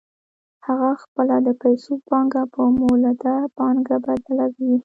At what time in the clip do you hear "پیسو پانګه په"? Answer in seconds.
1.63-2.61